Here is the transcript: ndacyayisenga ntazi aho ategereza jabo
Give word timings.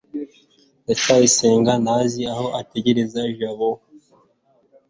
ndacyayisenga 0.83 1.71
ntazi 1.83 2.21
aho 2.33 2.45
ategereza 2.61 3.19
jabo 3.37 3.69